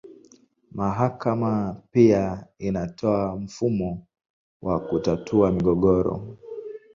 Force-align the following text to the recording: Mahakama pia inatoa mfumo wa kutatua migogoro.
Mahakama 0.71 1.81
pia 1.91 2.47
inatoa 2.59 3.35
mfumo 3.35 4.05
wa 4.61 4.79
kutatua 4.79 5.51
migogoro. 5.51 6.37